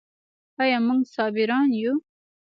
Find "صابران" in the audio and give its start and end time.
1.15-1.69